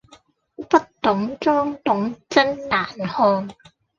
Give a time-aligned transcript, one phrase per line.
[0.67, 3.47] 不懂裝懂真難看